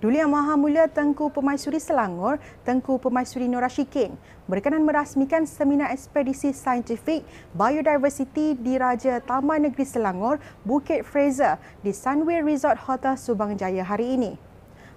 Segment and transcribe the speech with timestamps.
[0.00, 4.16] Duli Yang Maha Mulia Tengku Pemaisuri Selangor, Tengku Pemaisuri Nur Rashikin
[4.48, 7.20] berkenan merasmikan seminar ekspedisi saintifik
[7.52, 14.16] biodiversity di Raja Taman Negeri Selangor, Bukit Fraser di Sunway Resort Hotel Subang Jaya hari
[14.16, 14.40] ini.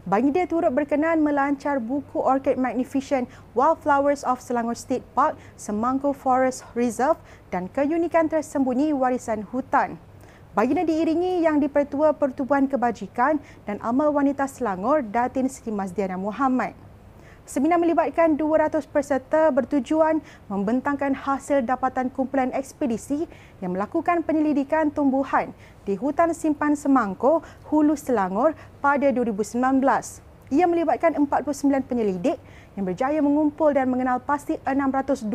[0.08, 3.28] Bagi dia turut berkenan melancar buku Orchid Magnificent
[3.60, 7.20] Wildflowers of Selangor State Park, Semangko Forest Reserve
[7.52, 10.00] dan keunikan tersembunyi warisan hutan.
[10.54, 16.78] Baginda diiringi yang dipertua Pertubuhan Kebajikan dan Amal Wanita Selangor Datin Sri Mazdiana Muhammad.
[17.42, 20.22] Seminar melibatkan 200 peserta bertujuan
[20.54, 23.26] membentangkan hasil dapatan kumpulan ekspedisi
[23.66, 25.58] yang melakukan penyelidikan tumbuhan
[25.90, 27.42] di hutan simpan Semangko,
[27.74, 29.58] Hulu Selangor pada 2019.
[30.54, 32.38] Ia melibatkan 49 penyelidik
[32.78, 35.34] yang berjaya mengumpul dan mengenal pasti 621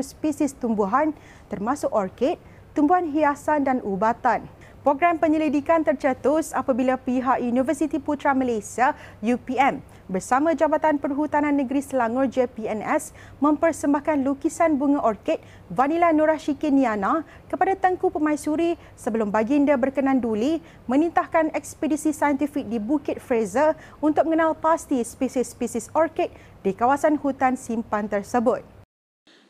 [0.00, 1.12] spesies tumbuhan
[1.52, 2.40] termasuk orkid,
[2.74, 4.44] tumbuhan hiasan dan ubatan.
[4.84, 8.92] Program penyelidikan tercetus apabila pihak Universiti Putra Malaysia
[9.24, 9.80] UPM
[10.12, 15.40] bersama Jabatan Perhutanan Negeri Selangor JPNS mempersembahkan lukisan bunga orkid
[15.72, 23.72] Vanilla Norashikiniana kepada Tengku Pemaisuri sebelum baginda berkenan duli menintahkan ekspedisi saintifik di Bukit Fraser
[24.04, 26.28] untuk mengenal pasti spesies-spesies orkid
[26.60, 28.73] di kawasan hutan simpan tersebut.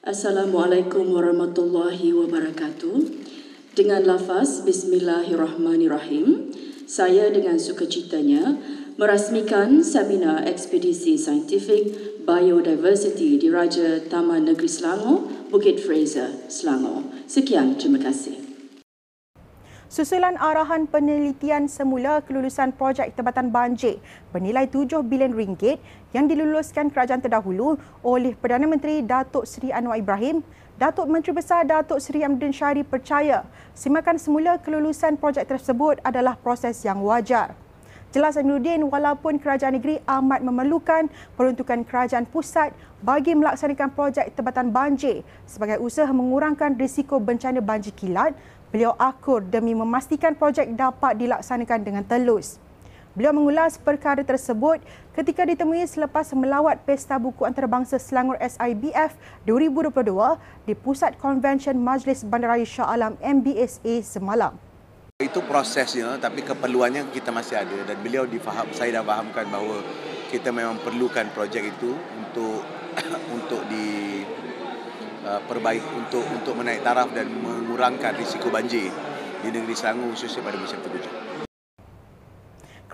[0.05, 3.25] Assalamualaikum warahmatullahi wabarakatuh.
[3.73, 6.53] Dengan lafaz Bismillahirrahmanirrahim,
[6.85, 8.61] saya dengan sukacitanya
[9.01, 17.09] merasmikan seminar ekspedisi saintifik biodiversity di Raja Taman Negeri Selangor, Bukit Fraser, Selangor.
[17.25, 18.44] Sekian, terima kasih.
[19.95, 24.03] Susulan arahan penelitian semula kelulusan projek Tempatan Banjir
[24.35, 25.79] bernilai 7 bilion ringgit
[26.11, 30.43] yang diluluskan kerajaan terdahulu oleh Perdana Menteri Datuk Seri Anwar Ibrahim
[30.83, 36.75] Datuk Menteri Besar Datuk Seri Amdin Syari percaya simakan semula kelulusan projek tersebut adalah proses
[36.83, 37.55] yang wajar.
[38.15, 42.71] Jelas Aminuddin, walaupun kerajaan negeri amat memerlukan peruntukan kerajaan pusat
[43.03, 48.39] bagi melaksanakan projek tebatan banjir sebagai usaha mengurangkan risiko bencana banjir kilat,
[48.75, 52.59] beliau akur demi memastikan projek dapat dilaksanakan dengan telus.
[53.15, 54.83] Beliau mengulas perkara tersebut
[55.15, 59.15] ketika ditemui selepas melawat Pesta Buku Antarabangsa Selangor SIBF
[59.47, 64.59] 2022 di Pusat Konvensyen Majlis Bandaraya Shah Alam MBSA semalam.
[65.23, 69.87] Itu prosesnya tapi keperluannya kita masih ada dan beliau difaham saya dah fahamkan bahawa
[70.35, 72.67] kita memang perlukan projek itu untuk
[73.39, 74.24] untuk di
[75.25, 78.93] uh, perbaik untuk untuk menaik taraf dan mengurangkan risiko banjir
[79.41, 81.15] di negeri Selangor khususnya pada musim penghujan.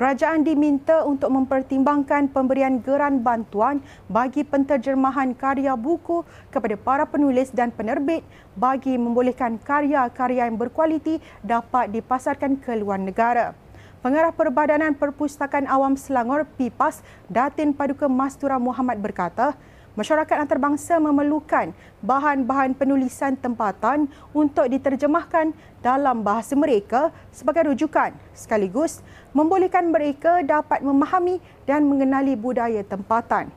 [0.01, 7.69] Kerajaan diminta untuk mempertimbangkan pemberian geran bantuan bagi penterjemahan karya buku kepada para penulis dan
[7.69, 8.25] penerbit
[8.57, 13.53] bagi membolehkan karya-karya yang berkualiti dapat dipasarkan ke luar negara.
[14.01, 19.53] Pengarah Perbadanan Perpustakaan Awam Selangor PIPAS Datin Paduka Mastura Muhammad berkata,
[19.99, 21.75] masyarakat antarabangsa memerlukan
[22.05, 25.51] bahan-bahan penulisan tempatan untuk diterjemahkan
[25.83, 29.03] dalam bahasa mereka sebagai rujukan sekaligus
[29.35, 33.51] membolehkan mereka dapat memahami dan mengenali budaya tempatan.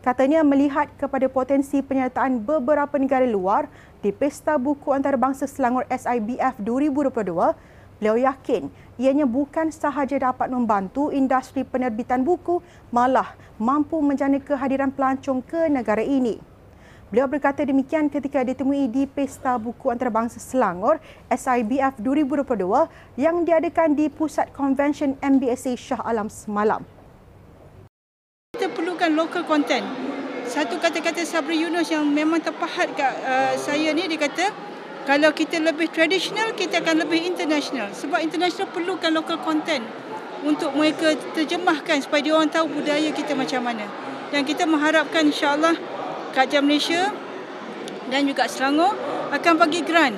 [0.00, 3.68] Katanya melihat kepada potensi penyertaan beberapa negara luar
[4.00, 7.52] di Pesta Buku Antarabangsa Selangor SIBF 2022,
[8.00, 15.44] Beliau yakin ianya bukan sahaja dapat membantu industri penerbitan buku, malah mampu menjana kehadiran pelancong
[15.44, 16.40] ke negara ini.
[17.12, 20.96] Beliau berkata demikian ketika ditemui di Pesta Buku Antarabangsa Selangor
[21.28, 26.80] SIBF 2022 yang diadakan di Pusat Konvensyen MBSA Shah Alam semalam.
[28.56, 29.84] Kita perlukan local content.
[30.48, 34.70] Satu kata-kata Sabri Yunus yang memang terpahat kat uh, saya ni dia kata
[35.10, 37.90] kalau kita lebih tradisional, kita akan lebih international.
[37.90, 39.82] Sebab international perlukan local content
[40.46, 43.90] untuk mereka terjemahkan supaya dia orang tahu budaya kita macam mana.
[44.30, 45.74] Dan kita mengharapkan insyaAllah
[46.30, 47.10] Kerajaan Malaysia
[48.06, 48.94] dan juga Selangor
[49.34, 50.14] akan bagi grant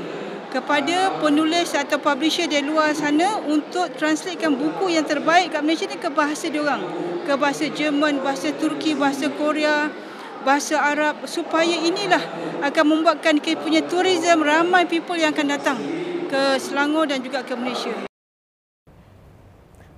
[0.53, 5.97] kepada penulis atau publisher di luar sana untuk translatekan buku yang terbaik kat Malaysia ni
[5.97, 6.85] ke bahasa dia orang.
[7.25, 9.89] Ke bahasa Jerman, bahasa Turki, bahasa Korea,
[10.43, 12.21] bahasa Arab supaya inilah
[12.67, 15.79] akan membuatkan kita punya tourism ramai people yang akan datang
[16.27, 17.95] ke Selangor dan juga ke Malaysia.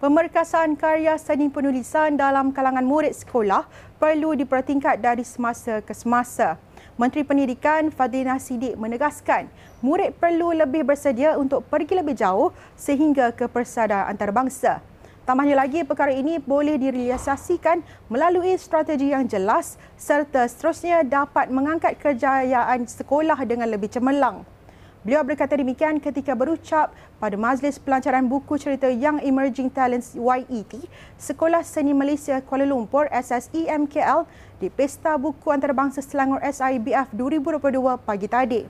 [0.04, 3.64] Pemerkasaan karya seni penulisan dalam kalangan murid sekolah
[3.96, 6.60] perlu dipertingkat dari semasa ke semasa.
[7.00, 9.48] Menteri Pendidikan Fadlina Sidik menegaskan
[9.80, 14.84] murid perlu lebih bersedia untuk pergi lebih jauh sehingga ke persada antarabangsa.
[15.24, 17.80] Tambahnya lagi, perkara ini boleh direalisasikan
[18.12, 24.44] melalui strategi yang jelas serta seterusnya dapat mengangkat kejayaan sekolah dengan lebih cemerlang.
[25.00, 30.76] Beliau berkata demikian ketika berucap pada majlis pelancaran buku cerita Young Emerging Talents YET
[31.16, 34.28] Sekolah Seni Malaysia Kuala Lumpur SSEMKL
[34.60, 38.60] di Pesta Buku Antarabangsa Selangor SIBF 2022 pagi tadi.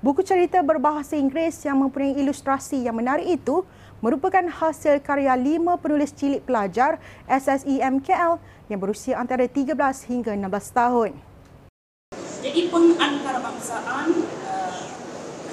[0.00, 3.64] Buku cerita berbahasa Inggeris yang mempunyai ilustrasi yang menarik itu
[4.02, 6.98] merupakan hasil karya lima penulis cilik pelajar
[7.30, 9.78] SSEMKL yang berusia antara 13
[10.10, 11.10] hingga 16 tahun.
[12.42, 14.08] Jadi pengantarbangsaan
[14.50, 14.82] uh,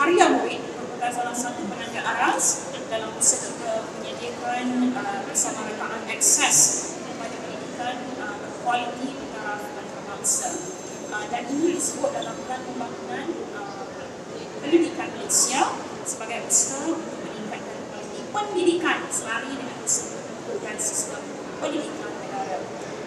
[0.01, 6.57] karya murid merupakan salah satu penanda aras dalam usaha menyediakan uh, bersama rekaan akses
[7.05, 10.49] kepada pendidikan uh, berkualiti taraf antarabangsa.
[11.13, 13.85] Uh, dan ini disebut dalam plan pembangunan uh,
[14.65, 15.69] pendidikan Malaysia
[16.01, 17.18] sebagai usaha
[18.29, 19.77] pendidikan selari dengan
[20.59, 21.21] dan sistem
[21.61, 22.09] pendidikan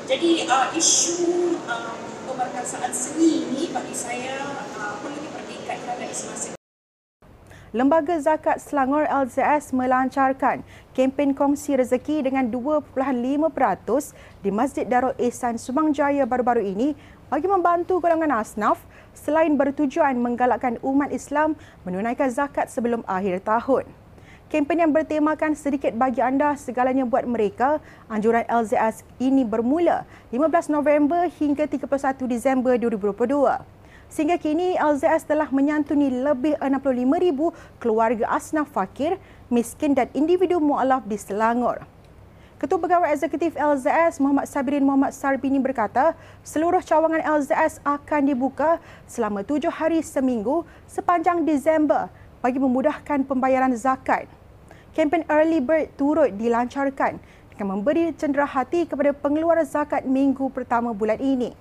[0.02, 1.94] jadi uh, isu uh,
[2.26, 4.34] pemerkasaan seni ini bagi saya
[4.76, 6.58] uh, perlu dipertingkatkan dari semasa
[7.72, 10.60] Lembaga Zakat Selangor LZS melancarkan
[10.92, 12.92] kempen kongsi rezeki dengan 2.5%
[14.44, 16.92] di Masjid Darul Ihsan Subang Jaya baru-baru ini
[17.32, 18.84] bagi membantu golongan asnaf
[19.16, 21.56] selain bertujuan menggalakkan umat Islam
[21.88, 24.01] menunaikan zakat sebelum akhir tahun.
[24.52, 31.24] Kempen yang bertemakan sedikit bagi anda segalanya buat mereka, anjuran LZS ini bermula 15 November
[31.40, 31.88] hingga 31
[32.28, 33.32] Disember 2022.
[34.12, 39.16] Sehingga kini LZS telah menyantuni lebih 65,000 keluarga asnaf fakir,
[39.48, 41.88] miskin dan individu mualaf di Selangor.
[42.60, 46.12] Ketua Pegawai Eksekutif LZS Muhammad Sabirin Muhammad Sarbini berkata,
[46.44, 52.12] seluruh cawangan LZS akan dibuka selama tujuh hari seminggu sepanjang Disember
[52.44, 54.28] bagi memudahkan pembayaran zakat
[54.92, 57.20] kempen Early Bird turut dilancarkan
[57.52, 61.52] dengan memberi cenderahati kepada pengeluaran zakat minggu pertama bulan ini.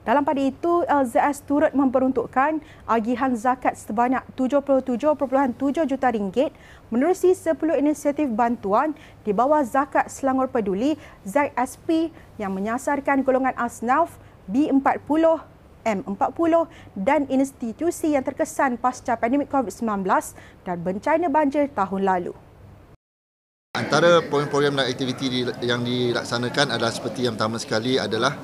[0.00, 6.56] Dalam pada itu, LZS turut memperuntukkan agihan zakat sebanyak 77.7 juta ringgit
[6.88, 8.96] menerusi 10 inisiatif bantuan
[9.28, 10.96] di bawah Zakat Selangor Peduli
[11.28, 12.08] ZSP
[12.40, 14.16] yang menyasarkan golongan asnaf
[14.48, 15.44] B40
[15.84, 20.06] M40 dan institusi yang terkesan pasca pandemik COVID-19
[20.64, 22.32] dan bencana banjir tahun lalu.
[23.70, 28.34] Antara program-program dan aktiviti yang dilaksanakan adalah seperti yang pertama sekali adalah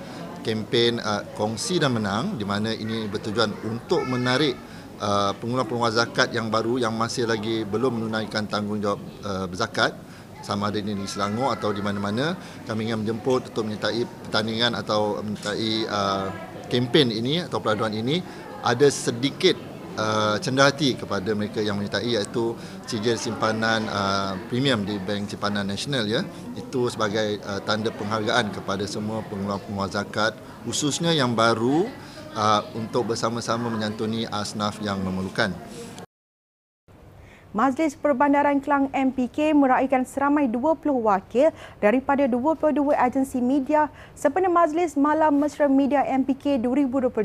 [0.47, 4.55] kempen uh, kongsi dan menang di mana ini bertujuan untuk menarik
[5.03, 9.99] uh, pengeluaran-pengeluaran zakat yang baru yang masih lagi belum menunaikan tanggungjawab uh, berzakat
[10.47, 15.73] sama ada di Selangor atau di mana-mana kami ingin menjemput untuk menyertai pertandingan atau menyertai
[15.91, 16.27] uh,
[16.67, 18.21] kempen ini atau peladuan ini
[18.63, 19.55] ada sedikit
[19.97, 22.55] uh, cenderhati kepada mereka yang menyertai iaitu
[22.85, 26.23] sijil simpanan uh, premium di Bank Simpanan Nasional ya
[26.55, 30.37] itu sebagai uh, tanda penghargaan kepada semua pengeluar-pengeluar zakat
[30.69, 31.89] khususnya yang baru
[32.37, 35.57] uh, untuk bersama-sama menyantuni asnaf yang memerlukan.
[37.57, 41.49] Majlis Perbandaran Kelang MPK meraihkan seramai 20 wakil
[41.81, 47.17] daripada 22 agensi media sempena Majlis Malam Mesra Media MPK 2022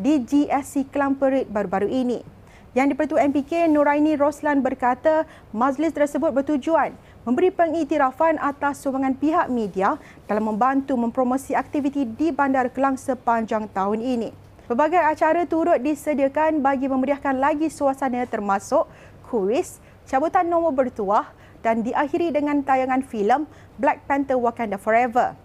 [0.00, 2.24] di GSC Kelang Perit baru-baru ini.
[2.72, 6.96] Yang dipertua MPK Nuraini Roslan berkata majlis tersebut bertujuan
[7.28, 14.00] memberi pengiktirafan atas sumbangan pihak media dalam membantu mempromosi aktiviti di Bandar Kelang sepanjang tahun
[14.00, 14.48] ini.
[14.68, 18.84] Pelbagai acara turut disediakan bagi memeriahkan lagi suasana termasuk
[19.28, 21.28] kuis, cabutan nombor bertuah
[21.60, 23.44] dan diakhiri dengan tayangan filem
[23.76, 25.36] Black Panther Wakanda Forever.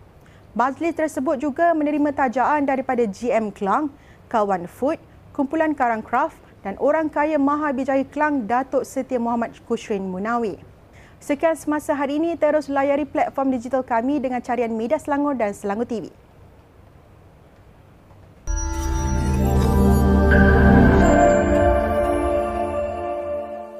[0.55, 3.91] Majlis tersebut juga menerima tajaan daripada GM Klang,
[4.31, 5.01] Kawan Food,
[5.35, 10.55] Kumpulan Karang Craft dan orang kaya Maha Bijaya Klang Datuk Setia Muhammad Kushrin Munawi.
[11.17, 15.87] Sekian semasa hari ini, terus layari platform digital kami dengan carian media Selangor dan Selangor
[15.87, 16.13] TV.